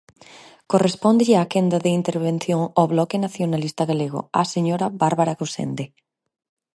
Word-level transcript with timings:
Correspóndelle 0.71 1.37
a 1.43 1.49
quenda 1.51 1.77
de 1.85 1.91
intervención 1.99 2.61
ao 2.77 2.85
Bloque 2.93 3.21
Nacionalista 3.25 3.83
Galego, 3.91 4.19
á 4.39 4.41
señora 4.53 4.87
Bárbara 5.01 5.37
Gosende. 5.41 5.85